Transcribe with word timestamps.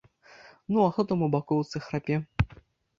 Ну, 0.71 0.81
а 0.85 0.87
хто 0.95 1.05
там 1.13 1.23
у 1.27 1.31
бакоўцы 1.37 1.85
храпе? 1.89 2.23